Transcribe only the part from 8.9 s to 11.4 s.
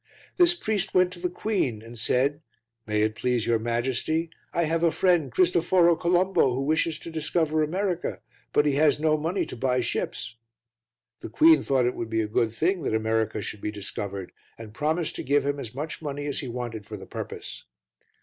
no money to buy ships.' The